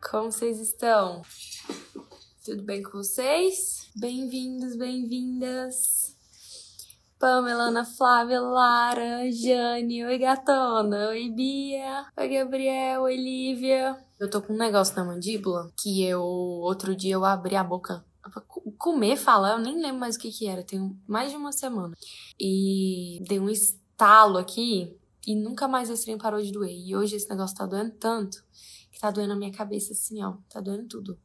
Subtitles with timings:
[0.00, 1.22] Como vocês estão?
[2.44, 3.90] Tudo bem com vocês?
[3.96, 6.16] Bem-vindos, bem-vindas.
[7.18, 13.98] Pamela, Ana Flávia, Lara, Jane, oi gatona, oi Bia, oi Gabriel, oi Lívia.
[14.20, 18.04] Eu tô com um negócio na mandíbula que eu, outro dia eu abri a boca
[18.78, 21.94] comer, falar, eu nem lembro mais o que que era, tem mais de uma semana.
[22.40, 26.72] E dei um estalo aqui e nunca mais esse trem parou de doer.
[26.72, 28.46] E hoje esse negócio tá doendo tanto
[28.98, 31.18] tá doendo a minha cabeça assim, ó, tá doendo tudo.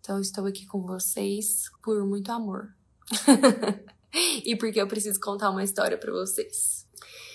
[0.00, 2.74] Então estou aqui com vocês por muito amor.
[4.44, 6.86] e porque eu preciso contar uma história para vocês.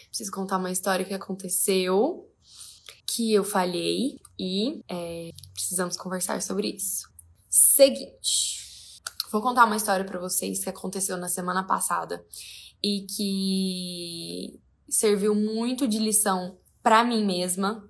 [0.08, 2.30] Preciso contar uma história que aconteceu,
[3.06, 7.10] que eu falhei e é, precisamos conversar sobre isso.
[7.50, 12.24] Seguinte, vou contar uma história para vocês que aconteceu na semana passada
[12.84, 17.84] e que serviu muito de lição para mim mesma.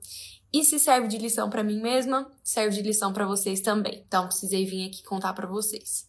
[0.52, 4.04] E se serve de lição para mim mesma, serve de lição para vocês também.
[4.08, 6.08] Então precisei vir aqui contar para vocês.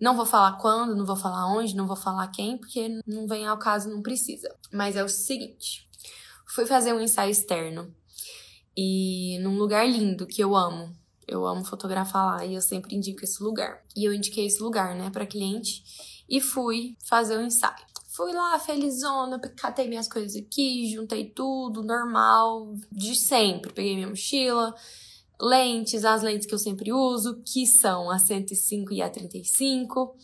[0.00, 3.46] Não vou falar quando, não vou falar onde, não vou falar quem, porque não vem
[3.46, 4.48] ao caso, não precisa.
[4.72, 5.88] Mas é o seguinte:
[6.46, 7.94] fui fazer um ensaio externo
[8.76, 10.98] e num lugar lindo que eu amo.
[11.26, 13.84] Eu amo fotografar lá e eu sempre indico esse lugar.
[13.94, 15.84] E eu indiquei esse lugar, né, para cliente
[16.28, 17.89] e fui fazer o ensaio.
[18.20, 23.72] Fui lá, felizona, catei minhas coisas aqui, juntei tudo, normal, de sempre.
[23.72, 24.74] Peguei minha mochila,
[25.40, 30.14] lentes, as lentes que eu sempre uso, que são a 105 e a 35,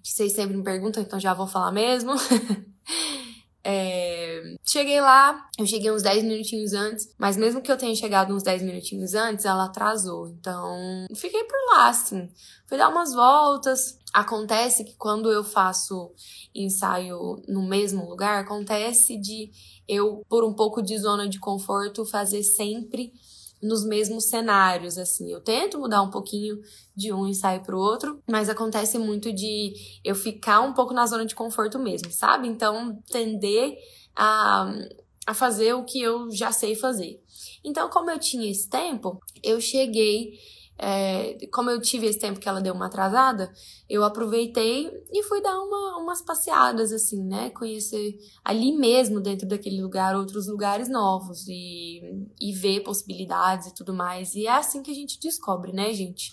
[0.00, 2.12] que vocês sempre me perguntam, então já vou falar mesmo.
[3.64, 4.56] É...
[4.64, 8.42] Cheguei lá, eu cheguei uns 10 minutinhos antes, mas mesmo que eu tenha chegado uns
[8.42, 10.28] 10 minutinhos antes, ela atrasou.
[10.28, 12.28] Então, fiquei por lá, assim.
[12.66, 13.98] Fui dar umas voltas.
[14.12, 16.12] Acontece que quando eu faço
[16.54, 19.50] ensaio no mesmo lugar, acontece de
[19.88, 23.12] eu, por um pouco de zona de conforto, fazer sempre
[23.62, 25.32] nos mesmos cenários, assim.
[25.32, 26.60] Eu tento mudar um pouquinho
[26.96, 29.72] de um ensaio pro outro, mas acontece muito de
[30.04, 32.48] eu ficar um pouco na zona de conforto mesmo, sabe?
[32.48, 33.78] Então, tender
[34.16, 34.72] a,
[35.26, 37.22] a fazer o que eu já sei fazer.
[37.64, 40.32] Então, como eu tinha esse tempo, eu cheguei
[40.78, 43.52] é, como eu tive esse tempo que ela deu uma atrasada,
[43.88, 47.50] eu aproveitei e fui dar uma, umas passeadas, assim, né?
[47.50, 52.00] Conhecer ali mesmo, dentro daquele lugar, outros lugares novos e,
[52.40, 54.34] e ver possibilidades e tudo mais.
[54.34, 56.32] E é assim que a gente descobre, né, gente?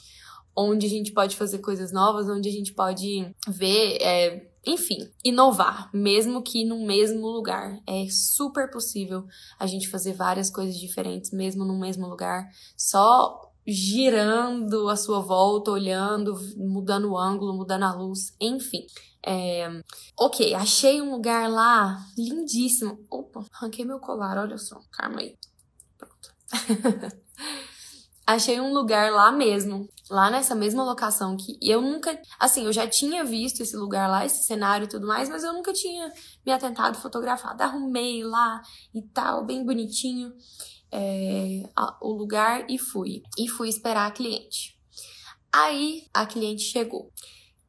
[0.56, 3.98] Onde a gente pode fazer coisas novas, onde a gente pode ver.
[4.02, 7.80] É, enfim, inovar, mesmo que no mesmo lugar.
[7.88, 9.26] É super possível
[9.60, 12.50] a gente fazer várias coisas diferentes, mesmo no mesmo lugar.
[12.76, 18.86] Só girando a sua volta, olhando, mudando o ângulo, mudando a luz, enfim.
[19.26, 19.68] É...
[20.18, 23.06] Ok, achei um lugar lá lindíssimo.
[23.10, 24.80] Opa, arranquei meu colar, olha só.
[24.92, 25.38] Calma aí.
[25.98, 26.34] Pronto.
[28.26, 32.88] achei um lugar lá mesmo, lá nessa mesma locação que eu nunca, assim, eu já
[32.88, 36.12] tinha visto esse lugar lá, esse cenário e tudo mais, mas eu nunca tinha
[36.46, 37.62] me atentado fotografado.
[37.64, 38.62] Arrumei lá
[38.94, 40.34] e tal, bem bonitinho
[40.92, 43.24] é, a, o lugar e fui.
[43.38, 44.78] E fui esperar a cliente.
[45.52, 47.12] Aí a cliente chegou.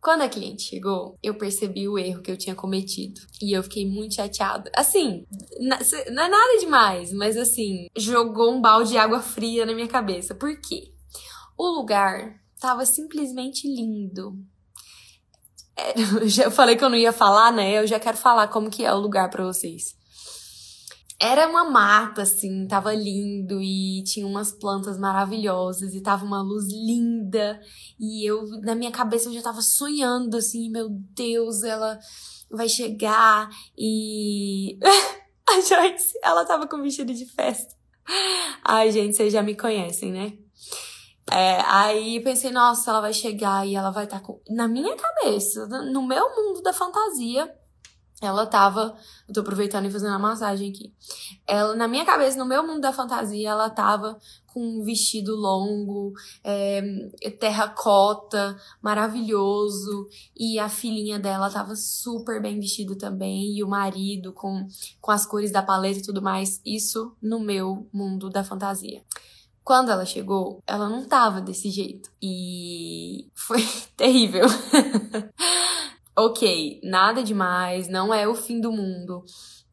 [0.00, 3.20] Quando a cliente chegou, eu percebi o erro que eu tinha cometido.
[3.42, 4.70] E eu fiquei muito chateada.
[4.74, 5.26] Assim,
[5.60, 10.34] não é nada demais, mas assim, jogou um balde de água fria na minha cabeça.
[10.34, 10.94] Por quê?
[11.56, 14.38] O lugar tava simplesmente lindo.
[15.76, 15.92] É,
[16.44, 17.78] eu falei que eu não ia falar, né?
[17.78, 19.94] Eu já quero falar como que é o lugar para vocês.
[21.22, 26.66] Era uma mata, assim, tava lindo e tinha umas plantas maravilhosas e tava uma luz
[26.72, 27.60] linda.
[27.98, 31.98] E eu, na minha cabeça, eu já tava sonhando, assim, meu Deus, ela
[32.50, 34.78] vai chegar e.
[35.50, 37.74] A Joyce, ela tava com vestido de festa.
[38.64, 40.32] Ai, gente, vocês já me conhecem, né?
[41.30, 44.40] É, aí pensei, nossa, ela vai chegar e ela vai estar tá com.
[44.48, 47.52] Na minha cabeça, no meu mundo da fantasia,
[48.20, 48.94] ela tava.
[49.26, 50.92] Eu tô aproveitando e fazendo a massagem aqui.
[51.46, 56.12] Ela, na minha cabeça, no meu mundo da fantasia, ela tava com um vestido longo,
[56.44, 56.82] é,
[57.38, 60.06] terracota, maravilhoso.
[60.36, 63.56] E a filhinha dela tava super bem vestido também.
[63.56, 64.68] E o marido com,
[65.00, 66.60] com as cores da paleta e tudo mais.
[66.64, 69.02] Isso no meu mundo da fantasia.
[69.64, 72.10] Quando ela chegou, ela não tava desse jeito.
[72.20, 74.46] E foi terrível.
[76.20, 79.24] ok, nada demais, não é o fim do mundo.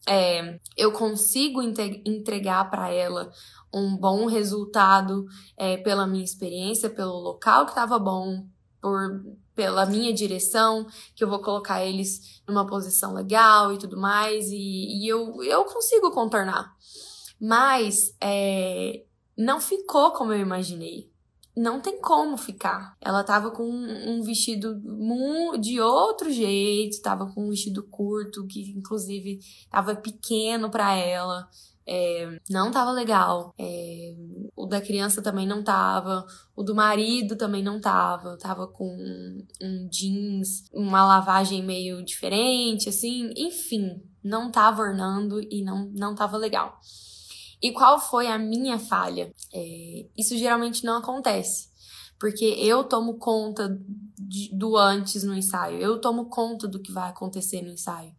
[0.08, 3.30] É, eu consigo entregar para ela
[3.74, 5.26] um bom resultado
[5.58, 8.46] é, pela minha experiência, pelo local que estava bom,
[8.82, 9.22] por,
[9.54, 15.04] pela minha direção, que eu vou colocar eles numa posição legal e tudo mais, e,
[15.04, 16.74] e eu, eu consigo contornar.
[17.40, 19.04] Mas é,
[19.38, 21.12] não ficou como eu imaginei.
[21.58, 22.96] Não tem como ficar.
[23.02, 24.80] Ela tava com um vestido
[25.60, 29.40] de outro jeito, tava com um vestido curto, que inclusive
[29.70, 31.50] tava pequeno para ela.
[31.90, 33.56] É, não tava legal.
[33.58, 34.14] É,
[34.56, 36.28] o da criança também não tava.
[36.56, 38.38] O do marido também não tava.
[38.38, 38.96] Tava com
[39.62, 43.32] um jeans, uma lavagem meio diferente, assim.
[43.36, 46.78] Enfim, não tava ornando e não, não tava legal.
[47.62, 49.32] E qual foi a minha falha?
[49.54, 51.70] É, isso geralmente não acontece.
[52.20, 53.80] Porque eu tomo conta
[54.18, 58.12] de, do antes no ensaio, eu tomo conta do que vai acontecer no ensaio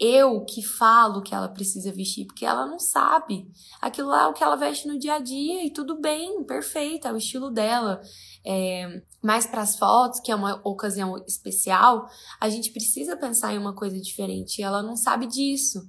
[0.00, 3.46] eu que falo que ela precisa vestir, porque ela não sabe.
[3.82, 7.06] Aquilo lá é o que ela veste no dia a dia e tudo bem, perfeito,
[7.06, 8.00] é o estilo dela.
[8.42, 12.08] É, mais para as fotos, que é uma ocasião especial,
[12.40, 15.86] a gente precisa pensar em uma coisa diferente e ela não sabe disso.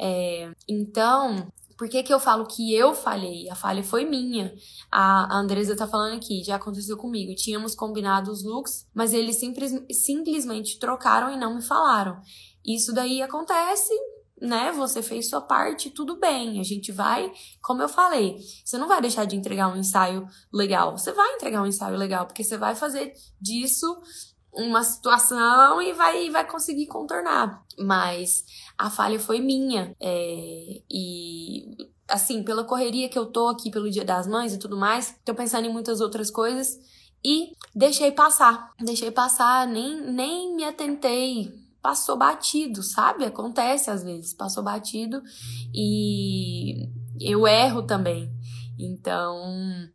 [0.00, 3.48] É, então, por que, que eu falo que eu falhei?
[3.48, 4.54] A falha foi minha.
[4.92, 7.34] A, Andresa tá falando aqui, já aconteceu comigo.
[7.34, 12.20] Tínhamos combinado os looks, mas eles simples, simplesmente trocaram e não me falaram.
[12.62, 13.94] Isso daí acontece,
[14.38, 14.70] né?
[14.72, 16.60] Você fez sua parte, tudo bem.
[16.60, 17.32] A gente vai,
[17.62, 20.98] como eu falei, você não vai deixar de entregar um ensaio legal.
[20.98, 23.86] Você vai entregar um ensaio legal, porque você vai fazer disso
[24.52, 27.62] uma situação e vai, vai conseguir contornar.
[27.78, 28.44] Mas
[28.76, 29.94] a falha foi minha.
[30.00, 31.76] É, e
[32.08, 35.34] assim, pela correria que eu tô aqui pelo Dia das Mães e tudo mais, tô
[35.34, 36.78] pensando em muitas outras coisas
[37.24, 38.72] e deixei passar.
[38.78, 43.24] Deixei passar, nem, nem me atentei passou batido, sabe?
[43.24, 45.22] Acontece às vezes, passou batido
[45.74, 46.88] e
[47.20, 48.30] eu erro também.
[48.78, 49.88] Então,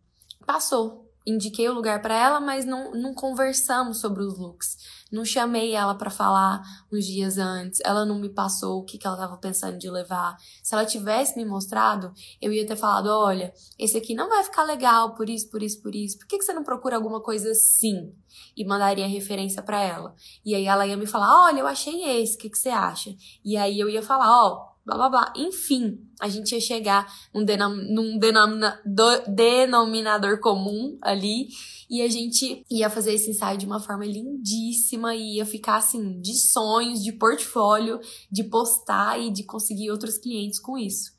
[0.45, 1.04] passou.
[1.25, 4.77] Indiquei o lugar para ela, mas não, não conversamos sobre os looks.
[5.11, 6.61] Não chamei ela para falar
[6.91, 7.79] uns dias antes.
[7.83, 10.37] Ela não me passou o que, que ela estava pensando de levar.
[10.61, 14.63] Se ela tivesse me mostrado, eu ia ter falado: olha, esse aqui não vai ficar
[14.63, 16.17] legal por isso, por isso, por isso.
[16.17, 18.13] Por que, que você não procura alguma coisa assim?
[18.55, 20.13] e mandaria referência para ela.
[20.43, 23.15] E aí ela ia me falar: "Olha, eu achei esse, o que que você acha?".
[23.43, 25.33] E aí eu ia falar: "Ó, oh, blá blá blá".
[25.35, 31.47] Enfim, a gente ia chegar num, denom num denomina do denominador comum ali
[31.89, 36.19] e a gente ia fazer esse ensaio de uma forma lindíssima e ia ficar assim
[36.21, 37.99] de sonhos, de portfólio,
[38.31, 41.13] de postar e de conseguir outros clientes com isso.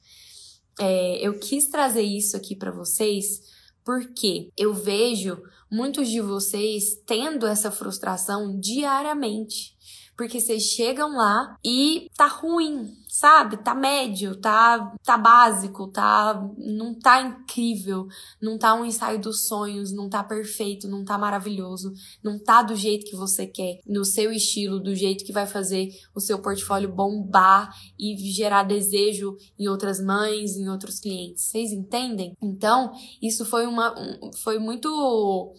[0.79, 3.41] É, eu quis trazer isso aqui para vocês
[3.87, 5.41] porque eu vejo
[5.71, 9.77] muitos de vocês tendo essa frustração diariamente.
[10.17, 13.57] Porque vocês chegam lá e tá ruim, sabe?
[13.57, 18.07] Tá médio, tá, tá básico, tá, não tá incrível,
[18.43, 22.77] não tá um ensaio dos sonhos, não tá perfeito, não tá maravilhoso, não tá do
[22.77, 26.93] jeito que você quer, no seu estilo, do jeito que vai fazer o seu portfólio
[26.93, 31.45] bombar e gerar desejo em outras mães, em outros clientes.
[31.45, 32.37] Vocês entendem?
[32.43, 32.93] Então,
[33.23, 33.95] isso foi uma,
[34.43, 35.55] foi muito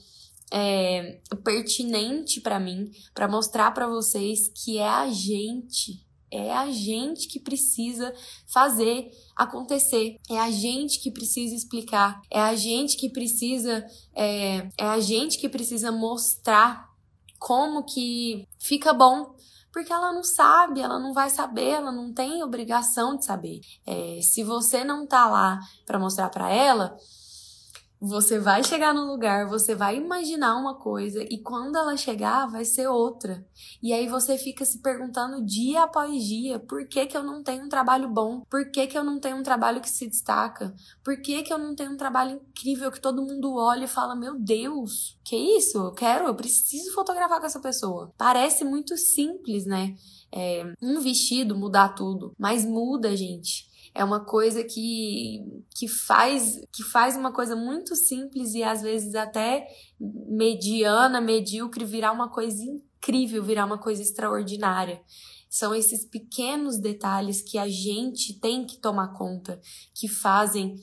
[0.54, 7.28] é, pertinente para mim, para mostrar para vocês que é a gente, é a gente
[7.28, 8.14] que precisa
[8.48, 13.86] fazer acontecer, é a gente que precisa explicar, é a gente que precisa,
[14.16, 16.88] é, é a gente que precisa mostrar
[17.40, 19.36] como que fica bom,
[19.72, 23.62] porque ela não sabe, ela não vai saber, ela não tem obrigação de saber.
[23.86, 26.98] É, se você não tá lá para mostrar para ela,
[28.00, 32.64] você vai chegar no lugar, você vai imaginar uma coisa e quando ela chegar vai
[32.64, 33.46] ser outra.
[33.82, 37.66] E aí você fica se perguntando dia após dia, por que que eu não tenho
[37.66, 38.42] um trabalho bom?
[38.50, 40.74] Por que que eu não tenho um trabalho que se destaca?
[41.04, 44.16] Por que que eu não tenho um trabalho incrível que todo mundo olha e fala,
[44.16, 45.78] meu Deus, que isso?
[45.78, 48.14] Eu quero, eu preciso fotografar com essa pessoa.
[48.18, 49.96] Parece muito simples, né?
[50.32, 53.67] É, um vestido mudar tudo, mas muda, gente
[53.98, 55.44] é uma coisa que,
[55.76, 59.68] que faz que faz uma coisa muito simples e às vezes até
[60.00, 65.02] mediana, medíocre virar uma coisa incrível, virar uma coisa extraordinária.
[65.50, 69.60] São esses pequenos detalhes que a gente tem que tomar conta,
[69.96, 70.76] que fazem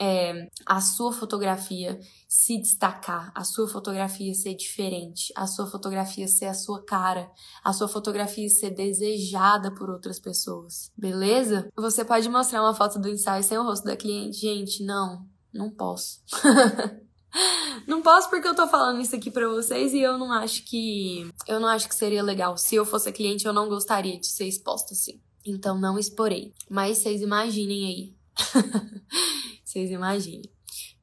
[0.00, 1.98] é, a sua fotografia
[2.28, 7.30] se destacar, a sua fotografia ser diferente, a sua fotografia ser a sua cara,
[7.62, 11.68] a sua fotografia ser desejada por outras pessoas, beleza?
[11.76, 14.38] Você pode mostrar uma foto do ensaio sem o rosto da cliente?
[14.38, 16.20] Gente, não, não posso.
[17.86, 21.30] não posso porque eu tô falando isso aqui para vocês e eu não acho que
[21.46, 22.56] eu não acho que seria legal.
[22.56, 25.20] Se eu fosse cliente, eu não gostaria de ser exposta assim.
[25.46, 26.52] Então não exporei.
[26.68, 28.14] Mas vocês imaginem aí.
[29.74, 30.48] Vocês imaginem.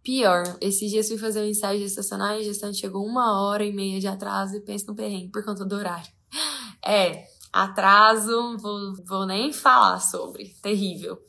[0.02, 3.74] Pior, esses dias fui fazer um ensaio gestacional e a gestante chegou uma hora e
[3.74, 6.10] meia de atraso e pensa no perrengue por conta do horário.
[6.84, 10.56] É, atraso, vou, vou nem falar sobre.
[10.62, 11.20] Terrível.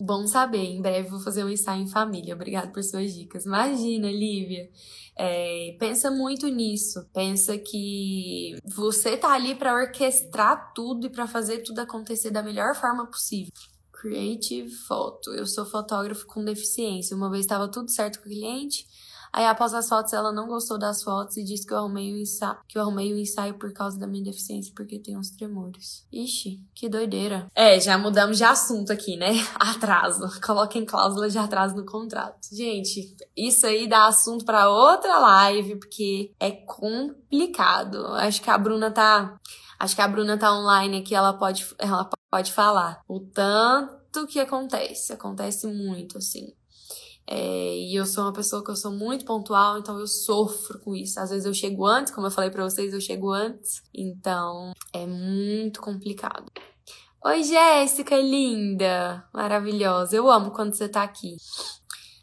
[0.00, 2.34] Bom saber, em breve vou fazer um ensaio em família.
[2.34, 3.46] Obrigada por suas dicas.
[3.46, 4.68] Imagina, Lívia.
[5.16, 7.08] É, pensa muito nisso.
[7.14, 12.74] Pensa que você tá ali para orquestrar tudo e para fazer tudo acontecer da melhor
[12.74, 13.52] forma possível.
[14.02, 15.32] Creative Photo.
[15.32, 17.16] Eu sou fotógrafo com deficiência.
[17.16, 18.84] Uma vez estava tudo certo com o cliente,
[19.32, 22.18] Aí após as fotos, ela não gostou das fotos e disse que eu arrumei o
[22.18, 26.06] ensaio, que eu arrumei o ensaio por causa da minha deficiência, porque tem uns tremores.
[26.12, 27.50] Ixi, que doideira.
[27.54, 29.30] É, já mudamos de assunto aqui, né?
[29.58, 30.28] Atraso.
[30.42, 32.46] Coloquem cláusula de atraso no contrato.
[32.52, 38.08] Gente, isso aí dá assunto para outra live, porque é complicado.
[38.08, 39.40] Acho que a Bruna tá
[39.82, 43.02] Acho que a Bruna tá online aqui, ela pode, ela pode falar.
[43.08, 46.52] O tanto que acontece, acontece muito, assim.
[47.26, 50.94] É, e eu sou uma pessoa que eu sou muito pontual, então eu sofro com
[50.94, 51.18] isso.
[51.18, 53.82] Às vezes eu chego antes, como eu falei para vocês, eu chego antes.
[53.92, 56.46] Então é muito complicado.
[57.24, 60.14] Oi, Jéssica, linda, maravilhosa.
[60.14, 61.34] Eu amo quando você tá aqui.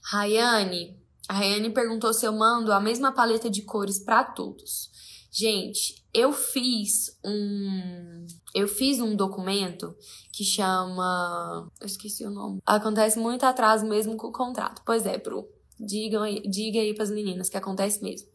[0.10, 0.98] Rayane,
[1.28, 4.89] a Rayane perguntou se eu mando a mesma paleta de cores para todos.
[5.30, 9.96] Gente, eu fiz um eu fiz um documento
[10.34, 12.60] que chama, eu esqueci o nome.
[12.66, 14.82] Acontece muito atraso mesmo com o contrato.
[14.86, 15.48] Pois é, Bru.
[15.80, 18.28] Diga diga aí pras meninas que acontece mesmo.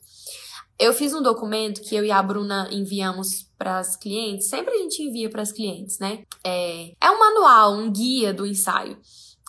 [0.78, 4.48] Eu fiz um documento que eu e a Bruna enviamos para as clientes.
[4.48, 6.24] Sempre a gente envia para as clientes, né?
[6.44, 8.98] É, é um manual, um guia do ensaio.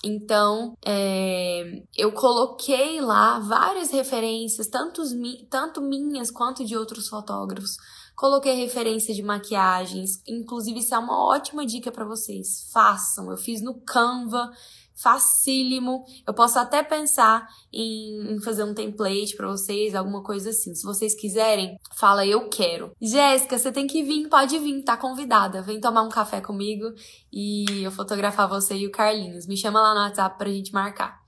[0.03, 5.09] Então, é, eu coloquei lá várias referências, tantos,
[5.49, 7.77] tanto minhas quanto de outros fotógrafos.
[8.15, 12.69] Coloquei referência de maquiagens, inclusive isso é uma ótima dica para vocês.
[12.71, 14.51] Façam, eu fiz no Canva,
[14.95, 16.05] facílimo.
[16.25, 20.73] Eu posso até pensar em, fazer um template para vocês, alguma coisa assim.
[20.73, 22.91] Se vocês quiserem, fala eu quero.
[23.01, 25.61] Jéssica, você tem que vir, pode vir, tá convidada.
[25.61, 26.85] Vem tomar um café comigo
[27.31, 29.45] e eu fotografar você e o Carlinhos.
[29.45, 31.24] Me chama lá no WhatsApp pra gente marcar.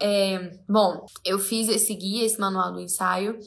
[0.00, 3.38] É, bom, eu fiz esse guia, esse manual do ensaio.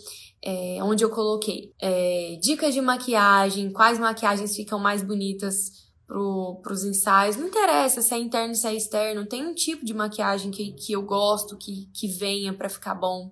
[0.42, 6.86] É, onde eu coloquei é, dicas de maquiagem, quais maquiagens ficam mais bonitas para os
[6.86, 7.36] ensaios.
[7.36, 9.26] Não interessa se é interno, se é externo.
[9.26, 13.32] Tem um tipo de maquiagem que, que eu gosto, que, que venha para ficar bom.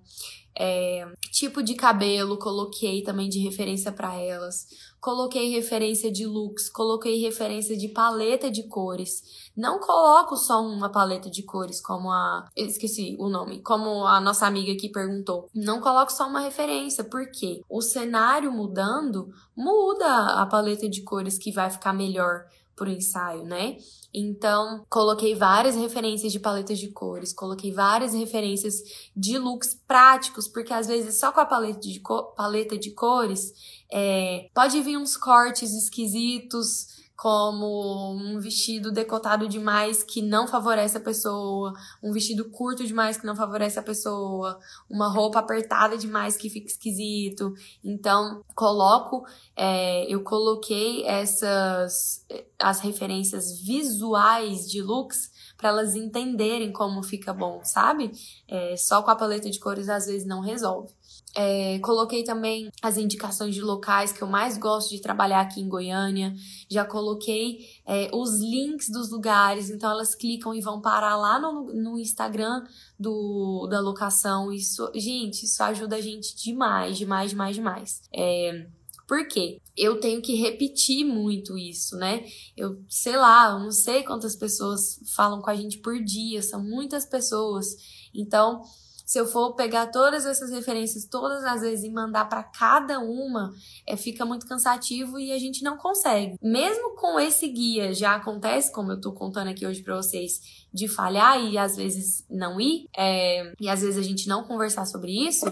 [0.57, 4.67] É, tipo de cabelo, coloquei também de referência para elas.
[5.05, 9.51] Coloquei referência de looks, coloquei referência de paleta de cores.
[9.55, 12.49] Não coloco só uma paleta de cores, como a.
[12.55, 13.61] Esqueci o nome.
[13.61, 15.47] Como a nossa amiga aqui perguntou.
[15.53, 21.51] Não coloco só uma referência, porque o cenário mudando, muda a paleta de cores que
[21.51, 23.77] vai ficar melhor pro ensaio, né?
[24.17, 28.81] Então, coloquei várias referências de paletas de cores, coloquei várias referências
[29.13, 32.01] de looks práticos, porque às vezes só com a paleta de,
[32.33, 33.51] paleta de cores
[33.91, 40.99] é, pode vir uns cortes esquisitos, como um vestido decotado demais que não favorece a
[41.01, 46.49] pessoa, um vestido curto demais que não favorece a pessoa, uma roupa apertada demais que
[46.49, 47.53] fica esquisito.
[47.83, 52.25] Então, coloco, é, eu coloquei essas
[52.59, 58.11] as referências visuais de looks para elas entenderem como fica bom, sabe?
[58.47, 60.93] É, só com a paleta de cores às vezes não resolve.
[61.37, 65.67] É, coloquei também as indicações de locais que eu mais gosto de trabalhar aqui em
[65.67, 66.33] Goiânia.
[66.69, 71.73] Já coloquei é, os links dos lugares, então elas clicam e vão parar lá no,
[71.73, 72.63] no Instagram
[72.97, 74.49] do, da locação.
[74.49, 78.01] Isso, gente, isso ajuda a gente demais, demais, demais, demais.
[78.15, 78.67] É,
[79.07, 79.61] por quê?
[79.77, 82.25] Eu tenho que repetir muito isso, né?
[82.55, 86.63] Eu sei lá, eu não sei quantas pessoas falam com a gente por dia, são
[86.63, 87.75] muitas pessoas.
[88.13, 88.63] Então,
[89.05, 93.53] se eu for pegar todas essas referências todas as vezes e mandar para cada uma,
[93.85, 96.37] é, fica muito cansativo e a gente não consegue.
[96.41, 100.87] Mesmo com esse guia, já acontece, como eu tô contando aqui hoje para vocês, de
[100.87, 105.11] falhar e às vezes não ir, é, e às vezes a gente não conversar sobre
[105.11, 105.45] isso.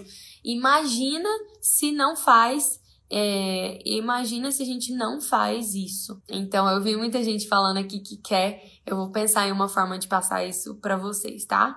[0.43, 1.29] Imagina
[1.61, 2.81] se não faz
[3.15, 6.19] é, imagina se a gente não faz isso.
[6.27, 8.63] Então, eu vi muita gente falando aqui que quer.
[8.87, 11.75] Eu vou pensar em uma forma de passar isso para vocês, tá?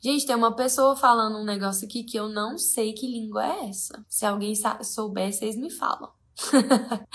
[0.00, 3.68] Gente, tem uma pessoa falando um negócio aqui que eu não sei que língua é
[3.68, 4.04] essa.
[4.08, 6.10] Se alguém souber, vocês me falam.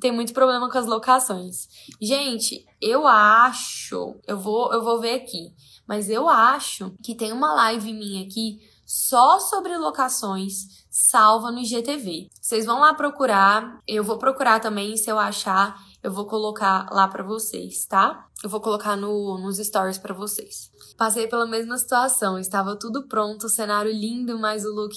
[0.00, 1.68] tem muito problema com as locações.
[2.00, 5.54] Gente, eu acho, eu vou, eu vou ver aqui,
[5.86, 12.28] mas eu acho que tem uma live minha aqui só sobre locações salva no IGTV.
[12.40, 17.06] Vocês vão lá procurar, eu vou procurar também se eu achar eu vou colocar lá
[17.08, 18.26] para vocês, tá?
[18.42, 20.72] Eu vou colocar no, nos stories para vocês.
[20.96, 24.96] Passei pela mesma situação, estava tudo pronto, o cenário lindo, mas o look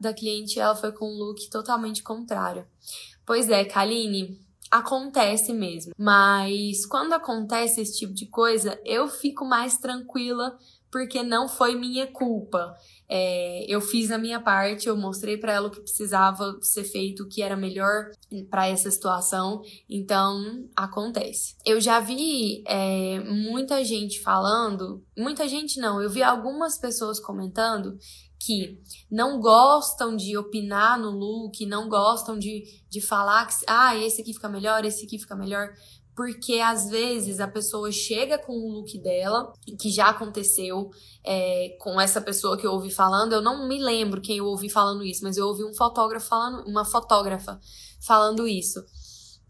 [0.00, 2.66] da cliente ela foi com um look totalmente contrário.
[3.26, 4.40] Pois é, Kaline,
[4.70, 5.92] acontece mesmo.
[5.98, 10.58] Mas quando acontece esse tipo de coisa, eu fico mais tranquila
[10.90, 12.74] porque não foi minha culpa.
[13.08, 17.22] É, eu fiz a minha parte, eu mostrei para ela o que precisava ser feito,
[17.22, 18.10] o que era melhor
[18.50, 21.56] para essa situação, então acontece.
[21.64, 27.98] Eu já vi é, muita gente falando, muita gente não, eu vi algumas pessoas comentando
[28.44, 28.78] que
[29.10, 34.34] não gostam de opinar no look, não gostam de, de falar que ah, esse aqui
[34.34, 35.70] fica melhor, esse aqui fica melhor,
[36.16, 40.90] porque às vezes a pessoa chega com o look dela, que já aconteceu
[41.24, 44.68] é, com essa pessoa que eu ouvi falando, eu não me lembro quem eu ouvi
[44.70, 47.60] falando isso, mas eu ouvi um fotógrafo falando, uma fotógrafa
[48.00, 48.80] falando isso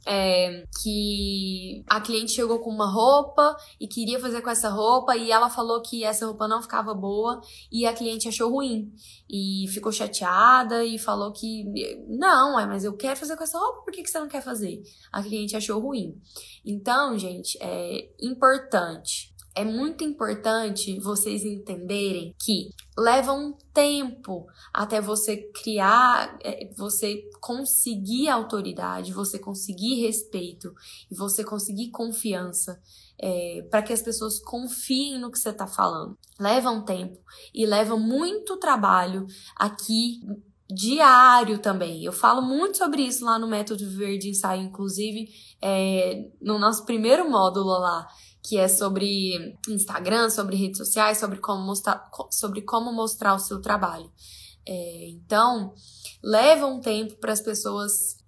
[0.07, 5.31] é, que a cliente chegou com uma roupa e queria fazer com essa roupa e
[5.31, 8.93] ela falou que essa roupa não ficava boa e a cliente achou ruim
[9.29, 11.65] e ficou chateada e falou que
[12.09, 14.43] não, é, mas eu quero fazer com essa roupa, por que, que você não quer
[14.43, 14.83] fazer?
[15.13, 16.21] A cliente achou ruim.
[16.65, 25.37] Então, gente, é importante é muito importante vocês entenderem que leva um tempo até você
[25.53, 30.73] criar, é, você conseguir autoridade, você conseguir respeito
[31.11, 32.81] e você conseguir confiança
[33.19, 36.19] é, para que as pessoas confiem no que você está falando.
[36.39, 37.19] Leva um tempo
[37.55, 40.21] e leva muito trabalho aqui
[40.69, 42.03] diário também.
[42.03, 45.29] Eu falo muito sobre isso lá no Método Verde Ensaio, inclusive
[45.63, 48.07] é, no nosso primeiro módulo lá
[48.45, 53.61] que é sobre Instagram, sobre redes sociais, sobre como mostrar, sobre como mostrar o seu
[53.63, 54.13] trabalho.
[54.67, 55.73] É, então,
[56.23, 58.19] leva um tempo para as pessoas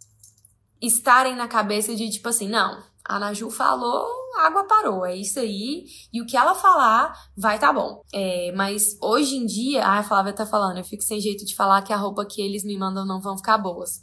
[0.81, 4.07] estarem na cabeça de tipo assim, não, a Naju falou,
[4.39, 8.01] água parou, é isso aí, e o que ela falar vai tá bom.
[8.13, 11.55] É, mas hoje em dia, ah, a Flávia tá falando, eu fico sem jeito de
[11.55, 14.01] falar que a roupa que eles me mandam não vão ficar boas.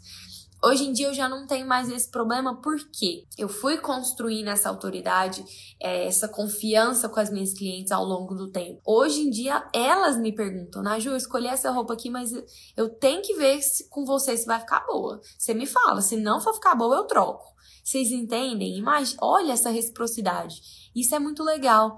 [0.66, 4.70] Hoje em dia eu já não tenho mais esse problema porque eu fui construindo essa
[4.70, 5.44] autoridade,
[5.78, 8.80] é, essa confiança com as minhas clientes ao longo do tempo.
[8.86, 12.32] Hoje em dia elas me perguntam, Naju, eu escolhi essa roupa aqui, mas
[12.78, 15.20] eu tenho que ver se, com você se vai ficar boa.
[15.38, 17.54] Você me fala, se não for ficar boa, eu troco.
[17.84, 18.78] Vocês entendem?
[18.78, 20.62] Imagina, olha essa reciprocidade.
[20.96, 21.98] Isso é muito legal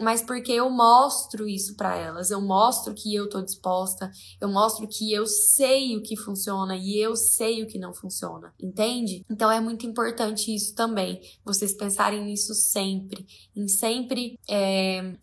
[0.00, 4.88] mas porque eu mostro isso para elas, eu mostro que eu tô disposta, eu mostro
[4.88, 9.24] que eu sei o que funciona e eu sei o que não funciona, entende?
[9.30, 15.16] Então é muito importante isso também, vocês pensarem nisso sempre, em sempre é,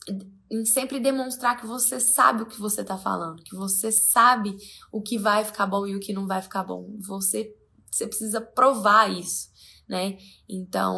[0.50, 4.56] em sempre demonstrar que você sabe o que você tá falando, que você sabe
[4.92, 6.94] o que vai ficar bom e o que não vai ficar bom.
[7.00, 7.56] Você,
[7.90, 9.51] você precisa provar isso
[9.92, 10.18] né?
[10.50, 10.98] Então,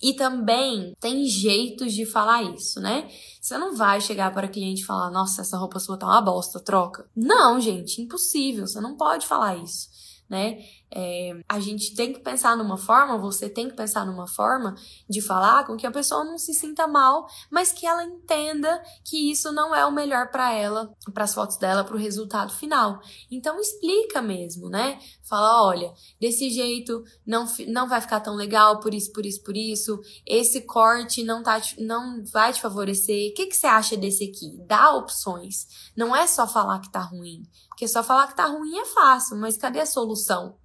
[0.00, 3.08] e também tem jeitos de falar isso, né?
[3.40, 6.60] Você não vai chegar para cliente e falar: "Nossa, essa roupa sua tá uma bosta,
[6.60, 7.06] troca".
[7.14, 8.66] Não, gente, impossível.
[8.66, 9.92] Você não pode falar isso
[10.28, 10.58] né?
[10.96, 14.76] É, a gente tem que pensar numa forma, você tem que pensar numa forma
[15.10, 19.32] de falar com que a pessoa não se sinta mal, mas que ela entenda que
[19.32, 23.00] isso não é o melhor para ela, para as fotos dela, para o resultado final.
[23.28, 25.00] Então explica mesmo, né?
[25.28, 29.56] Fala, olha, desse jeito não, não vai ficar tão legal, por isso, por isso, por
[29.56, 30.00] isso.
[30.24, 33.32] Esse corte não tá, não vai te favorecer.
[33.32, 34.62] O que, que você acha desse aqui?
[34.68, 35.90] Dá opções.
[35.96, 37.42] Não é só falar que tá ruim.
[37.68, 40.56] Porque só falar que tá ruim é fácil, mas cadê a solução?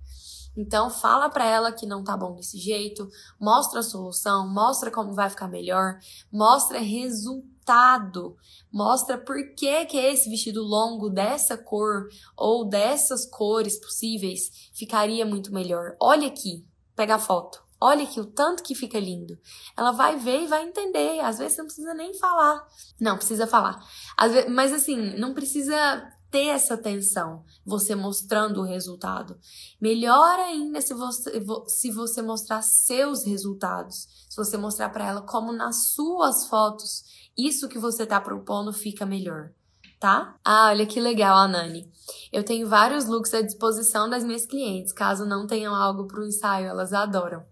[0.60, 5.14] Então fala para ela que não tá bom desse jeito, mostra a solução, mostra como
[5.14, 5.98] vai ficar melhor,
[6.30, 8.36] mostra resultado,
[8.70, 15.54] mostra por que que esse vestido longo dessa cor ou dessas cores possíveis ficaria muito
[15.54, 15.96] melhor.
[15.98, 17.64] Olha aqui, pega a foto.
[17.82, 19.40] Olha aqui o tanto que fica lindo.
[19.78, 21.22] Ela vai ver e vai entender.
[21.22, 22.68] Às vezes não precisa nem falar.
[23.00, 23.82] Não, precisa falar.
[24.20, 29.38] Vezes, mas assim, não precisa ter essa atenção, você mostrando o resultado.
[29.82, 35.52] Melhor ainda se você, se você mostrar seus resultados, se você mostrar para ela como
[35.52, 37.04] nas suas fotos
[37.38, 39.52] isso que você está propondo fica melhor,
[40.00, 40.38] tá?
[40.44, 41.90] Ah, olha que legal, Anani.
[42.32, 46.26] Eu tenho vários looks à disposição das minhas clientes, caso não tenham algo para o
[46.26, 47.44] ensaio, elas adoram.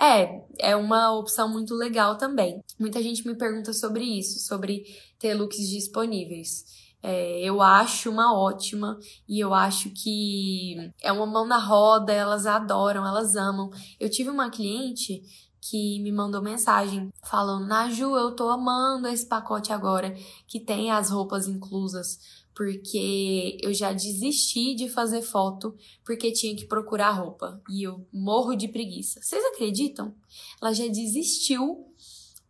[0.00, 2.62] É, é uma opção muito legal também.
[2.78, 4.84] Muita gente me pergunta sobre isso, sobre
[5.18, 6.83] ter looks disponíveis.
[7.06, 12.46] É, eu acho uma ótima e eu acho que é uma mão na roda, elas
[12.46, 13.68] adoram, elas amam.
[14.00, 15.22] Eu tive uma cliente
[15.60, 20.16] que me mandou mensagem falando: Naju, eu tô amando esse pacote agora
[20.48, 22.18] que tem as roupas inclusas,
[22.54, 28.54] porque eu já desisti de fazer foto porque tinha que procurar roupa e eu morro
[28.54, 29.20] de preguiça.
[29.20, 30.14] Vocês acreditam?
[30.58, 31.93] Ela já desistiu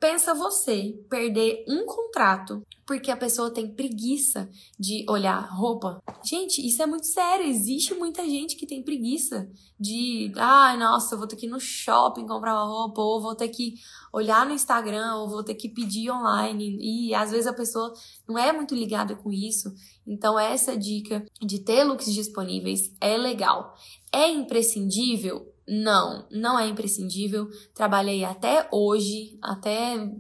[0.04, 5.98] Pensa você perder um contrato porque a pessoa tem preguiça de olhar roupa.
[6.22, 7.46] Gente, isso é muito sério.
[7.46, 9.48] Existe muita gente que tem preguiça
[9.80, 13.22] de, ai, ah, nossa, eu vou ter que ir no shopping comprar uma roupa, ou
[13.22, 13.76] vou ter que
[14.12, 16.76] olhar no Instagram, ou vou ter que pedir online.
[16.82, 17.90] E às vezes a pessoa
[18.28, 19.72] não é muito ligada com isso.
[20.06, 23.74] Então, essa dica de ter looks disponíveis é legal.
[24.12, 25.53] É imprescindível?
[25.66, 27.48] Não, não é imprescindível.
[27.74, 30.10] Trabalhei até hoje, até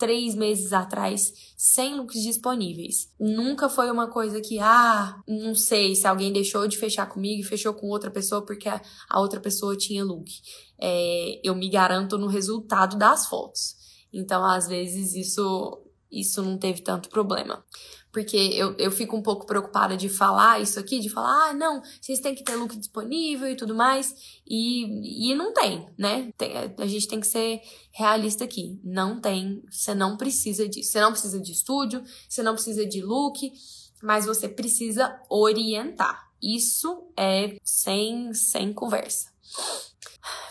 [0.00, 3.12] três meses atrás sem looks disponíveis.
[3.20, 7.44] Nunca foi uma coisa que, ah, não sei se alguém deixou de fechar comigo e
[7.44, 10.30] fechou com outra pessoa porque a, a outra pessoa tinha look.
[10.80, 13.76] É, eu me garanto no resultado das fotos.
[14.10, 17.62] Então, às vezes, isso, isso não teve tanto problema
[18.12, 21.82] porque eu, eu fico um pouco preocupada de falar isso aqui, de falar, ah, não,
[22.00, 24.14] vocês têm que ter look disponível e tudo mais,
[24.46, 26.32] e, e não tem, né?
[26.36, 27.60] Tem, a gente tem que ser
[27.92, 28.80] realista aqui.
[28.82, 30.90] Não tem, você não precisa disso.
[30.90, 33.52] Você não precisa de estúdio, você não precisa de look,
[34.02, 36.30] mas você precisa orientar.
[36.42, 39.30] Isso é sem, sem conversa.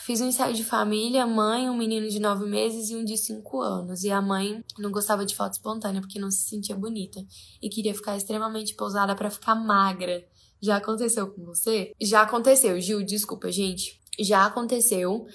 [0.01, 3.61] Fiz um ensaio de família, mãe, um menino de nove meses e um de cinco
[3.61, 4.03] anos.
[4.03, 7.23] E a mãe não gostava de foto espontânea porque não se sentia bonita
[7.61, 10.25] e queria ficar extremamente pousada para ficar magra.
[10.61, 11.93] Já aconteceu com você?
[12.01, 13.99] Já aconteceu, Gil, desculpa, gente.
[14.19, 15.25] Já aconteceu.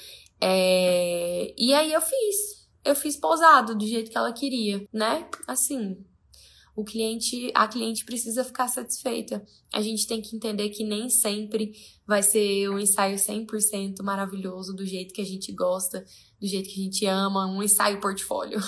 [0.40, 1.54] É...
[1.56, 2.64] E aí eu fiz.
[2.84, 5.26] Eu fiz pousado do jeito que ela queria, né?
[5.46, 5.96] Assim,
[6.76, 9.44] o cliente, a cliente precisa ficar satisfeita.
[9.72, 11.72] A gente tem que entender que nem sempre
[12.06, 16.04] vai ser um ensaio 100% maravilhoso, do jeito que a gente gosta,
[16.40, 18.58] do jeito que a gente ama, um ensaio portfólio.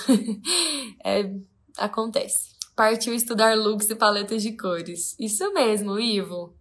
[1.04, 1.32] é,
[1.76, 2.54] acontece.
[2.76, 5.16] Partiu estudar looks e paletas de cores.
[5.18, 6.54] Isso mesmo, Ivo.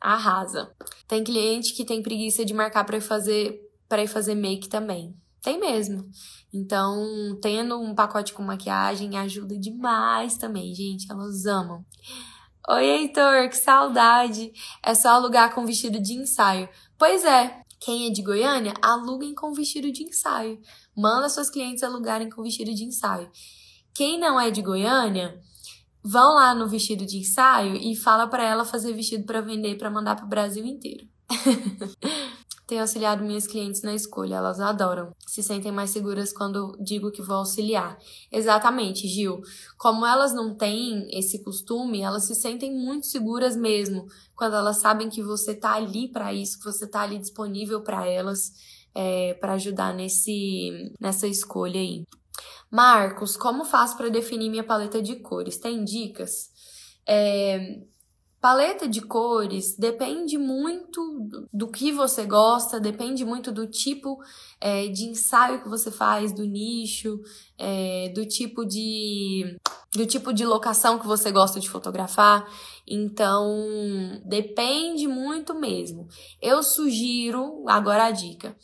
[0.00, 0.74] Arrasa.
[1.06, 5.16] Tem cliente que tem preguiça de marcar para fazer para ir fazer make também.
[5.42, 6.08] Tem mesmo.
[6.52, 11.10] Então, tendo um pacote com maquiagem ajuda demais também, gente.
[11.10, 11.84] Elas amam.
[12.68, 14.52] Oi, Heitor, que saudade!
[14.82, 16.68] É só alugar com vestido de ensaio.
[16.98, 20.60] Pois é, quem é de Goiânia, aluguem com vestido de ensaio.
[20.94, 23.30] Manda seus clientes alugarem com vestido de ensaio.
[23.94, 25.40] Quem não é de Goiânia,
[26.04, 29.90] vão lá no vestido de ensaio e fala para ela fazer vestido para vender para
[29.90, 31.08] mandar para o Brasil inteiro.
[32.70, 35.10] Tenho auxiliado minhas clientes na escolha, elas adoram.
[35.26, 37.98] Se sentem mais seguras quando digo que vou auxiliar.
[38.30, 39.42] Exatamente, Gil.
[39.76, 44.06] Como elas não têm esse costume, elas se sentem muito seguras mesmo
[44.36, 48.06] quando elas sabem que você tá ali para isso, que você tá ali disponível para
[48.06, 48.52] elas,
[48.94, 52.04] é, para ajudar nesse nessa escolha aí.
[52.70, 55.56] Marcos, como faço para definir minha paleta de cores?
[55.56, 56.52] Tem dicas?
[57.04, 57.80] É,
[58.40, 64.18] Paleta de cores depende muito do que você gosta, depende muito do tipo
[64.58, 67.20] é, de ensaio que você faz, do nicho,
[67.58, 69.58] é, do tipo de
[69.92, 72.48] do tipo de locação que você gosta de fotografar.
[72.86, 73.52] Então,
[74.24, 76.08] depende muito mesmo.
[76.40, 78.56] Eu sugiro, agora a dica.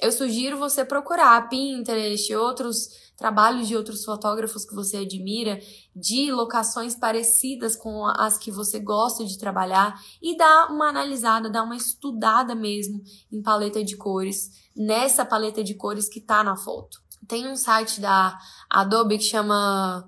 [0.00, 5.58] Eu sugiro você procurar Pinterest, outros trabalhos de outros fotógrafos que você admira,
[5.94, 11.62] de locações parecidas com as que você gosta de trabalhar e dar uma analisada, dar
[11.62, 13.02] uma estudada mesmo
[13.32, 17.00] em paleta de cores, nessa paleta de cores que tá na foto.
[17.26, 18.38] Tem um site da
[18.70, 20.06] Adobe que chama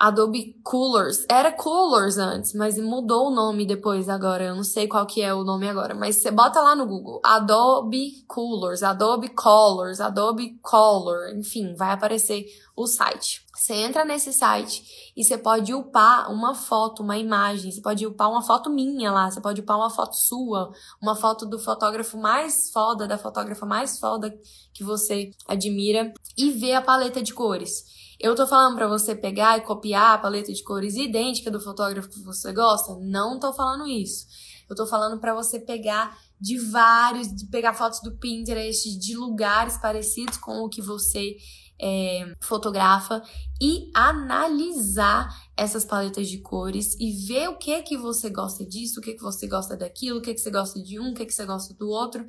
[0.00, 1.26] Adobe Colors.
[1.28, 4.44] Era Colors antes, mas mudou o nome depois agora.
[4.44, 7.20] Eu não sei qual que é o nome agora, mas você bota lá no Google
[7.22, 13.44] Adobe Colors, Adobe Colors, Adobe Color, enfim, vai aparecer o site.
[13.54, 18.30] Você entra nesse site e você pode upar uma foto, uma imagem, você pode upar
[18.30, 22.70] uma foto minha lá, você pode upar uma foto sua, uma foto do fotógrafo mais
[22.72, 24.34] foda, da fotógrafa mais foda
[24.72, 27.99] que você admira e ver a paleta de cores.
[28.20, 32.10] Eu tô falando para você pegar e copiar a paleta de cores idêntica do fotógrafo
[32.10, 32.94] que você gosta?
[33.00, 34.26] Não tô falando isso.
[34.68, 39.78] Eu tô falando para você pegar de vários, de pegar fotos do Pinterest, de lugares
[39.78, 41.38] parecidos com o que você
[41.80, 43.22] é, fotografa
[43.58, 49.02] e analisar essas paletas de cores e ver o que que você gosta disso, o
[49.02, 51.32] que que você gosta daquilo, o que que você gosta de um, o que que
[51.32, 52.26] você gosta do outro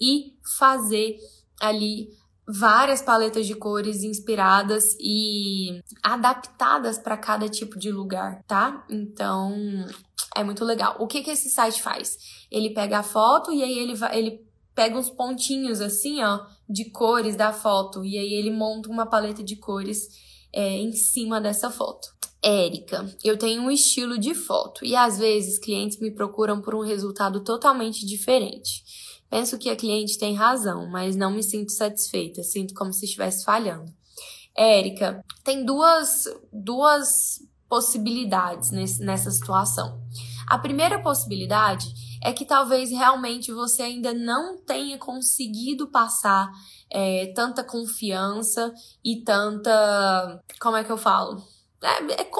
[0.00, 1.16] e fazer
[1.60, 2.10] ali
[2.52, 8.84] várias paletas de cores inspiradas e adaptadas para cada tipo de lugar, tá?
[8.90, 9.54] Então,
[10.36, 10.96] é muito legal.
[10.98, 12.18] O que que esse site faz?
[12.50, 17.36] Ele pega a foto e aí ele ele pega uns pontinhos assim, ó, de cores
[17.36, 20.08] da foto e aí ele monta uma paleta de cores
[20.52, 22.08] é, em cima dessa foto.
[22.42, 26.80] Érica, eu tenho um estilo de foto e às vezes clientes me procuram por um
[26.80, 28.82] resultado totalmente diferente.
[29.32, 33.46] Penso que a cliente tem razão, mas não me sinto satisfeita, sinto como se estivesse
[33.46, 33.90] falhando.
[34.54, 40.02] Érica, tem duas, duas possibilidades nesse, nessa situação.
[40.46, 41.86] A primeira possibilidade
[42.22, 46.52] é que talvez realmente você ainda não tenha conseguido passar
[46.90, 48.70] é, tanta confiança
[49.02, 50.42] e tanta.
[50.60, 51.42] Como é que eu falo?
[51.82, 52.30] É, é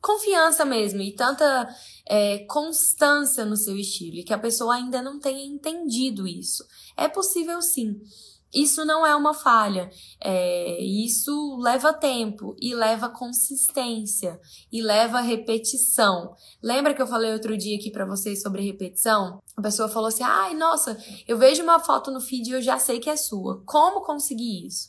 [0.00, 1.68] confiança mesmo e tanta
[2.06, 6.64] é, constância no seu estilo e que a pessoa ainda não tenha entendido isso.
[6.96, 8.00] É possível sim.
[8.54, 9.90] Isso não é uma falha.
[10.20, 14.40] É, isso leva tempo e leva consistência
[14.72, 16.34] e leva repetição.
[16.62, 19.42] Lembra que eu falei outro dia aqui para vocês sobre repetição?
[19.56, 22.78] A pessoa falou assim: ai, nossa, eu vejo uma foto no feed e eu já
[22.78, 23.62] sei que é sua.
[23.66, 24.88] Como conseguir isso?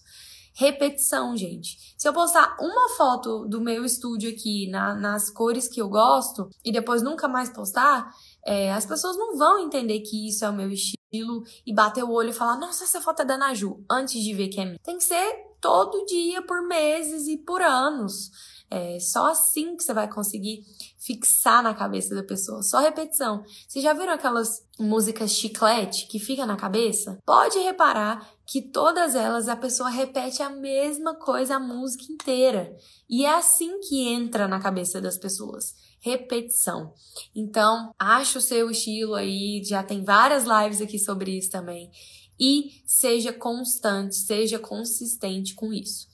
[0.59, 1.77] Repetição, gente.
[1.97, 6.49] Se eu postar uma foto do meu estúdio aqui na, nas cores que eu gosto
[6.65, 8.13] e depois nunca mais postar,
[8.45, 12.11] é, as pessoas não vão entender que isso é o meu estilo e bater o
[12.11, 14.79] olho e falar, nossa, essa foto é da Naju, antes de ver que é minha.
[14.83, 18.29] Tem que ser todo dia, por meses e por anos.
[18.71, 20.63] É só assim que você vai conseguir
[20.97, 22.61] fixar na cabeça da pessoa.
[22.61, 23.43] Só repetição.
[23.67, 27.17] Vocês já viram aquelas músicas chiclete que fica na cabeça?
[27.25, 32.75] Pode reparar que todas elas a pessoa repete a mesma coisa a música inteira.
[33.07, 35.75] E é assim que entra na cabeça das pessoas.
[35.99, 36.91] Repetição.
[37.35, 41.91] Então, acha o seu estilo aí, já tem várias lives aqui sobre isso também.
[42.39, 46.07] E seja constante, seja consistente com isso.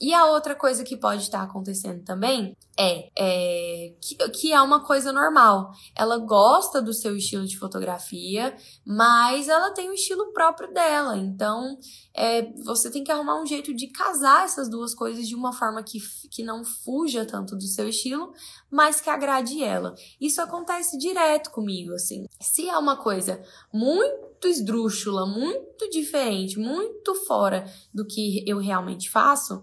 [0.00, 4.84] E a outra coisa que pode estar acontecendo também é, é que, que, é uma
[4.84, 5.72] coisa normal.
[5.96, 8.56] Ela gosta do seu estilo de fotografia,
[8.86, 11.16] mas ela tem o estilo próprio dela.
[11.16, 11.76] Então,
[12.18, 15.82] é, você tem que arrumar um jeito de casar essas duas coisas de uma forma
[15.84, 18.32] que, que não fuja tanto do seu estilo,
[18.68, 19.94] mas que agrade ela.
[20.20, 22.26] Isso acontece direto comigo, assim.
[22.40, 23.40] Se é uma coisa
[23.72, 29.62] muito esdrúxula, muito diferente, muito fora do que eu realmente faço,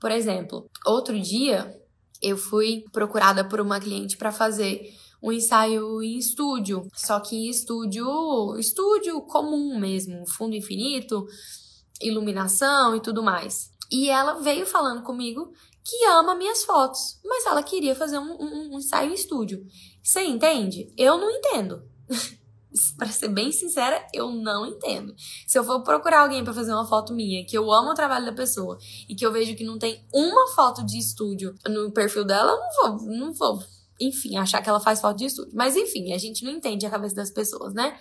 [0.00, 1.78] por exemplo, outro dia
[2.22, 7.50] eu fui procurada por uma cliente para fazer um ensaio em estúdio, só que em
[7.50, 11.26] estúdio, estúdio comum mesmo, fundo infinito,
[12.00, 13.70] iluminação e tudo mais.
[13.90, 15.52] E ela veio falando comigo
[15.84, 19.66] que ama minhas fotos, mas ela queria fazer um, um, um ensaio em estúdio.
[20.02, 20.92] Você entende?
[20.96, 21.82] Eu não entendo.
[22.96, 25.14] para ser bem sincera, eu não entendo.
[25.46, 28.24] Se eu for procurar alguém para fazer uma foto minha, que eu amo o trabalho
[28.24, 28.78] da pessoa
[29.08, 32.58] e que eu vejo que não tem uma foto de estúdio no perfil dela, eu
[32.58, 33.62] não vou, não vou,
[34.00, 35.52] enfim, achar que ela faz foto de estúdio.
[35.54, 37.98] Mas enfim, a gente não entende a cabeça das pessoas, né?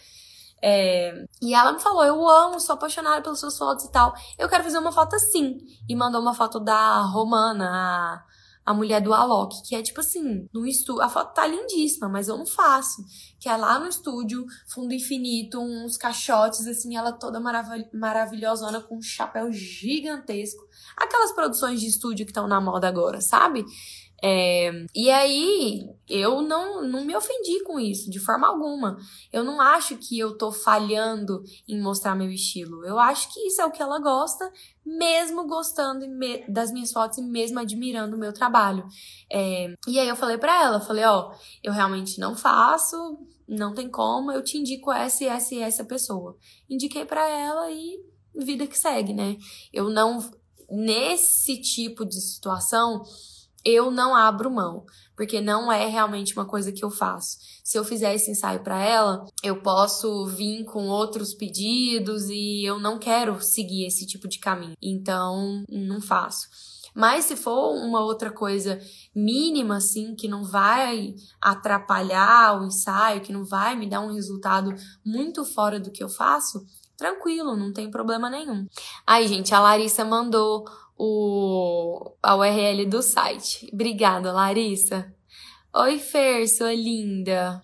[0.63, 1.25] É...
[1.41, 4.13] E ela me falou: Eu amo, sou apaixonada pelas suas fotos e tal.
[4.37, 5.57] Eu quero fazer uma foto assim.
[5.87, 8.31] E mandou uma foto da Romana, a
[8.65, 12.27] a mulher do Alok, que é tipo assim, no estúdio, a foto tá lindíssima, mas
[12.27, 13.03] eu não faço.
[13.39, 18.97] Que é lá no estúdio, fundo infinito, uns caixotes, assim, ela toda marav maravilhosona, com
[18.97, 20.61] um chapéu gigantesco.
[20.95, 23.65] Aquelas produções de estúdio que estão na moda agora, sabe?
[24.23, 28.97] É, e aí, eu não, não me ofendi com isso, de forma alguma.
[29.33, 32.85] Eu não acho que eu tô falhando em mostrar meu estilo.
[32.85, 34.51] Eu acho que isso é o que ela gosta,
[34.85, 36.05] mesmo gostando
[36.47, 38.85] das minhas fotos e mesmo admirando o meu trabalho.
[39.31, 43.89] É, e aí eu falei para ela, falei, ó, eu realmente não faço, não tem
[43.89, 46.37] como, eu te indico essa e essa e essa pessoa.
[46.69, 47.99] Indiquei para ela e
[48.35, 49.37] vida que segue, né?
[49.73, 50.19] Eu não,
[50.69, 53.03] nesse tipo de situação,
[53.63, 57.37] eu não abro mão, porque não é realmente uma coisa que eu faço.
[57.63, 62.79] Se eu fizer esse ensaio para ela, eu posso vir com outros pedidos e eu
[62.79, 64.73] não quero seguir esse tipo de caminho.
[64.81, 66.47] Então, não faço.
[66.93, 68.79] Mas se for uma outra coisa
[69.15, 74.73] mínima, assim, que não vai atrapalhar o ensaio, que não vai me dar um resultado
[75.05, 76.65] muito fora do que eu faço,
[76.97, 78.67] tranquilo, não tem problema nenhum.
[79.07, 80.65] Aí, gente, a Larissa mandou
[81.03, 83.67] o, a URL do site.
[83.73, 85.11] Obrigada, Larissa.
[85.73, 87.59] Oi, Fer, sua linda.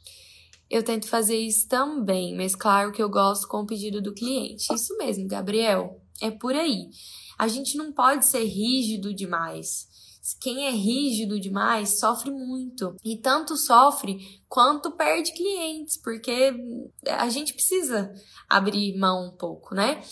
[0.68, 4.74] Eu tento fazer isso também, mas claro que eu gosto com o pedido do cliente.
[4.74, 6.02] Isso mesmo, Gabriel.
[6.20, 6.90] É por aí.
[7.38, 9.88] A gente não pode ser rígido demais.
[10.42, 12.96] Quem é rígido demais sofre muito.
[13.06, 16.56] E tanto sofre quanto perde clientes, porque
[17.06, 18.12] a gente precisa
[18.50, 20.04] abrir mão um pouco, né?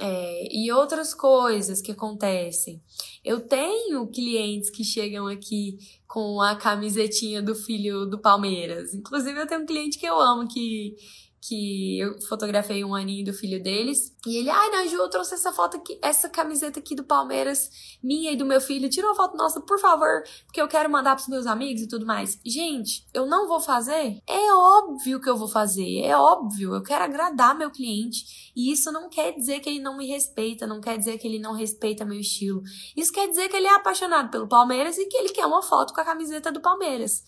[0.00, 2.82] É, e outras coisas que acontecem.
[3.22, 5.76] Eu tenho clientes que chegam aqui
[6.08, 8.94] com a camisetinha do filho do Palmeiras.
[8.94, 10.96] Inclusive, eu tenho um cliente que eu amo que,
[11.40, 14.14] que eu fotografei um aninho do filho deles.
[14.26, 17.70] E ele, ai, Nanju, eu trouxe essa foto aqui, essa camiseta aqui do Palmeiras,
[18.02, 18.90] minha e do meu filho.
[18.90, 22.04] Tira uma foto nossa, por favor, porque eu quero mandar pros meus amigos e tudo
[22.04, 22.38] mais.
[22.44, 24.20] Gente, eu não vou fazer?
[24.28, 26.74] É óbvio que eu vou fazer, é óbvio.
[26.74, 28.52] Eu quero agradar meu cliente.
[28.54, 31.38] E isso não quer dizer que ele não me respeita, não quer dizer que ele
[31.38, 32.62] não respeita meu estilo.
[32.94, 35.94] Isso quer dizer que ele é apaixonado pelo Palmeiras e que ele quer uma foto
[35.94, 37.22] com a camiseta do Palmeiras.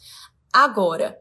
[0.53, 1.17] Agora,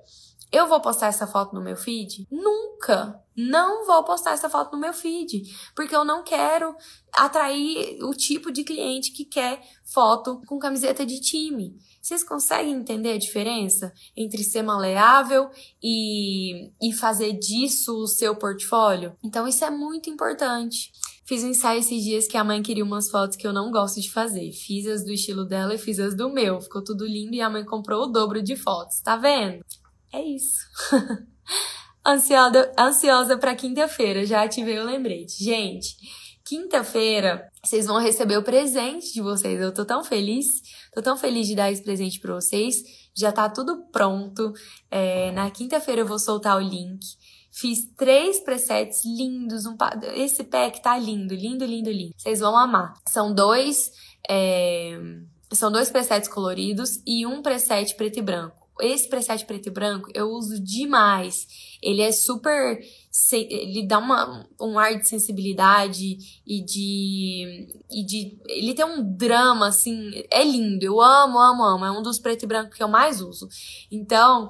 [0.52, 2.28] eu vou postar essa foto no meu feed?
[2.30, 3.22] Nunca!
[3.36, 6.76] Não vou postar essa foto no meu feed, porque eu não quero
[7.14, 11.76] atrair o tipo de cliente que quer foto com camiseta de time.
[12.02, 15.50] Vocês conseguem entender a diferença entre ser maleável
[15.82, 19.16] e, e fazer disso o seu portfólio?
[19.24, 20.92] Então, isso é muito importante.
[21.26, 24.02] Fiz um ensaio esses dias que a mãe queria umas fotos que eu não gosto
[24.02, 24.52] de fazer.
[24.52, 26.60] Fiz as do estilo dela e fiz as do meu.
[26.60, 29.00] Ficou tudo lindo e a mãe comprou o dobro de fotos.
[29.00, 29.64] Tá vendo?
[30.14, 30.66] É isso.
[32.78, 35.44] ansiosa para quinta-feira, já ativei o lembrete.
[35.44, 35.96] Gente,
[36.44, 39.60] quinta-feira vocês vão receber o presente de vocês.
[39.60, 40.62] Eu tô tão feliz,
[40.94, 42.76] tô tão feliz de dar esse presente para vocês.
[43.16, 44.52] Já tá tudo pronto.
[44.90, 47.00] É, na quinta-feira eu vou soltar o link.
[47.52, 49.66] Fiz três presets lindos.
[49.66, 49.76] Um,
[50.16, 52.14] esse pack tá lindo, lindo, lindo, lindo.
[52.18, 52.94] Vocês vão amar.
[53.08, 53.92] São dois.
[54.28, 54.98] É,
[55.54, 60.10] são dois presets coloridos e um preset preto e branco esse preset preto e branco
[60.14, 61.48] eu uso demais.
[61.82, 62.80] Ele é super.
[63.32, 67.68] Ele dá uma, um ar de sensibilidade e de.
[67.92, 68.40] E de.
[68.48, 70.12] Ele tem um drama, assim.
[70.32, 70.84] É lindo.
[70.84, 71.86] Eu amo, amo, amo.
[71.86, 73.48] É um dos preto e branco que eu mais uso.
[73.92, 74.50] Então.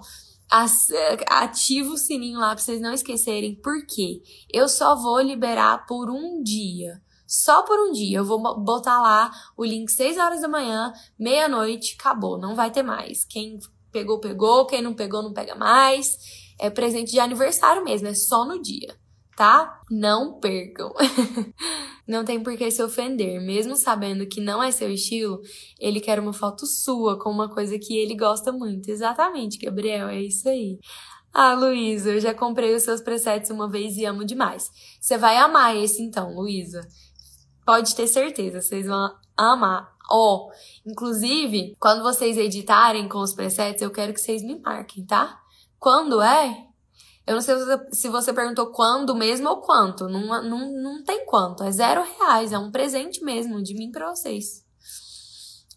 [1.30, 3.56] Ativa o sininho lá pra vocês não esquecerem.
[3.56, 4.22] Por quê?
[4.52, 8.18] Eu só vou liberar por um dia só por um dia.
[8.18, 12.84] Eu vou botar lá o link 6 horas da manhã, meia-noite, acabou, não vai ter
[12.84, 13.24] mais.
[13.24, 13.58] Quem
[13.92, 14.66] Pegou, pegou.
[14.66, 16.18] Quem não pegou, não pega mais.
[16.60, 18.96] É presente de aniversário mesmo, é só no dia,
[19.36, 19.82] tá?
[19.90, 20.94] Não percam.
[22.08, 23.42] não tem por que se ofender.
[23.42, 25.42] Mesmo sabendo que não é seu estilo,
[25.80, 28.90] ele quer uma foto sua com uma coisa que ele gosta muito.
[28.90, 30.80] Exatamente, Gabriel, é isso aí.
[31.34, 34.70] Ah, Luísa, eu já comprei os seus presets uma vez e amo demais.
[35.00, 36.88] Você vai amar esse então, Luísa.
[37.66, 39.91] Pode ter certeza, vocês vão amar.
[40.12, 40.52] Ó, oh,
[40.86, 45.40] inclusive, quando vocês editarem com os presets, eu quero que vocês me marquem, tá?
[45.80, 46.68] Quando é?
[47.26, 47.56] Eu não sei
[47.92, 50.10] se você perguntou quando mesmo ou quanto.
[50.10, 51.64] Não, não, não tem quanto.
[51.64, 52.52] É zero reais.
[52.52, 54.66] É um presente mesmo de mim para vocês.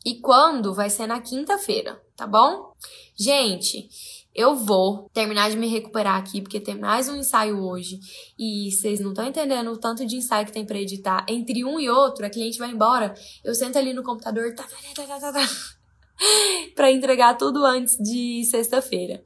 [0.05, 0.75] E quando?
[0.75, 2.73] Vai ser na quinta-feira, tá bom?
[3.17, 3.89] Gente,
[4.35, 8.01] eu vou terminar de me recuperar aqui, porque tem mais um ensaio hoje.
[8.39, 11.25] E vocês não estão entendendo o tanto de ensaio que tem para editar.
[11.29, 13.15] Entre um e outro, a cliente vai embora.
[13.45, 15.49] Eu sento ali no computador tá, tá, tá, tá, tá,
[16.75, 19.23] pra entregar tudo antes de sexta-feira.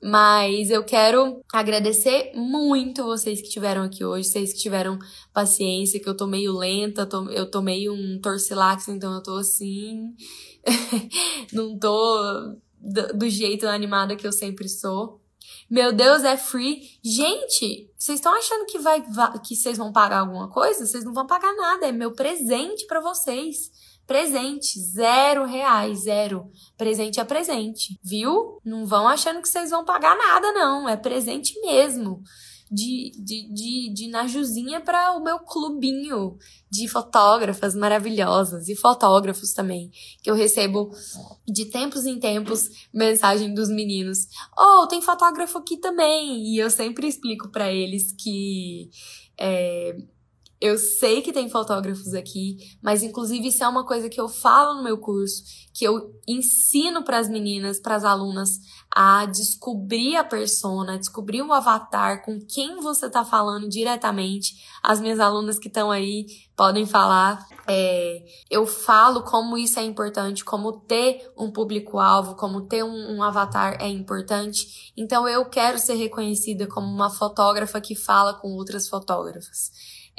[0.00, 4.98] Mas eu quero agradecer muito vocês que estiveram aqui hoje, vocês que tiveram
[5.32, 9.36] paciência, que eu tô meio lenta, tô, eu tô meio um torcilax, então eu tô
[9.36, 10.14] assim.
[11.54, 12.54] não tô
[12.84, 15.20] do, do jeito animada que eu sempre sou.
[15.68, 16.98] Meu Deus, é free.
[17.02, 19.02] Gente, vocês estão achando que vai
[19.42, 20.86] que vocês vão pagar alguma coisa?
[20.86, 23.70] Vocês não vão pagar nada, é meu presente para vocês.
[24.06, 26.50] Presente, zero reais, zero.
[26.76, 28.58] Presente é presente, viu?
[28.64, 30.88] Não vão achando que vocês vão pagar nada, não.
[30.88, 32.22] É presente mesmo
[32.74, 36.36] de, de, de, de Najuzinha para o meu clubinho
[36.68, 40.90] de fotógrafas maravilhosas e fotógrafos também, que eu recebo
[41.46, 44.26] de tempos em tempos mensagem dos meninos:
[44.58, 46.42] "Oh, tem fotógrafo aqui também".
[46.48, 48.90] E eu sempre explico para eles que
[49.38, 49.96] é,
[50.64, 54.78] eu sei que tem fotógrafos aqui, mas inclusive isso é uma coisa que eu falo
[54.78, 55.42] no meu curso,
[55.74, 58.48] que eu ensino para as meninas, para as alunas
[58.90, 64.54] a descobrir a persona, descobrir o avatar com quem você está falando diretamente.
[64.82, 66.24] As minhas alunas que estão aí
[66.56, 67.46] podem falar.
[67.68, 73.22] É, eu falo como isso é importante, como ter um público-alvo, como ter um, um
[73.22, 74.92] avatar é importante.
[74.96, 79.70] Então eu quero ser reconhecida como uma fotógrafa que fala com outras fotógrafas.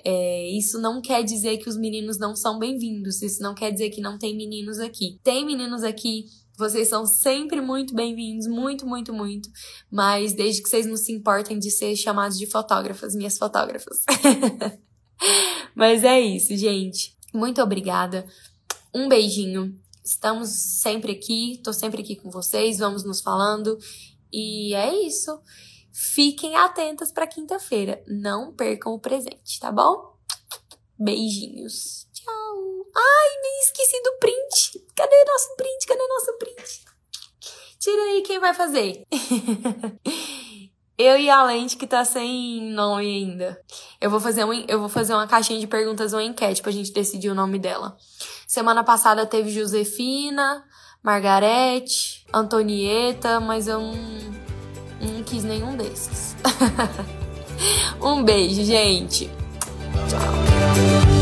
[0.03, 3.89] É, isso não quer dizer que os meninos não são bem-vindos, isso não quer dizer
[3.89, 5.19] que não tem meninos aqui.
[5.23, 6.25] Tem meninos aqui,
[6.58, 9.49] vocês são sempre muito bem-vindos, muito, muito, muito.
[9.91, 14.03] Mas desde que vocês não se importem de ser chamados de fotógrafas, minhas fotógrafas.
[15.75, 17.15] Mas é isso, gente.
[17.34, 18.25] Muito obrigada.
[18.93, 19.77] Um beijinho.
[20.03, 20.49] Estamos
[20.81, 23.78] sempre aqui, tô sempre aqui com vocês, vamos nos falando.
[24.32, 25.38] E é isso.
[25.97, 28.03] Fiquem atentas para quinta-feira.
[28.05, 30.13] Não percam o presente, tá bom?
[30.99, 32.05] Beijinhos.
[32.11, 32.85] Tchau.
[32.93, 34.85] Ai, nem esqueci do print.
[34.93, 35.87] Cadê nosso print?
[35.87, 36.85] Cadê nosso print?
[37.79, 39.05] Tira aí quem vai fazer.
[40.97, 43.61] Eu e a Lente que tá sem nome ainda.
[44.01, 46.91] Eu vou fazer um, eu vou fazer uma caixinha de perguntas, uma enquete pra gente
[46.91, 47.97] decidir o nome dela.
[48.45, 50.65] Semana passada teve Josefina,
[51.03, 53.95] Margarete, Antonieta, mas eu não,
[55.01, 56.35] não quis nenhum desses.
[58.01, 59.29] um beijo, gente.
[60.07, 61.14] Tchau.